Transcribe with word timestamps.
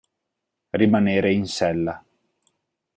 Rimanere 0.71 1.31
in 1.31 1.45
sella. 1.45 2.03